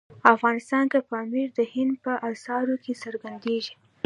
[0.35, 3.73] افغانستان کې پامیر د هنر په اثارو کې څرګندېږي.